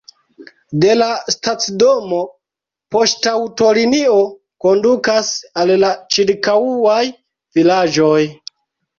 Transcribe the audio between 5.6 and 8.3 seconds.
al la ĉirkaŭaj vilaĝoj.